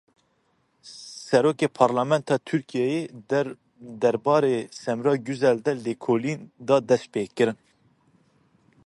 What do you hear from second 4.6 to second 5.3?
Semra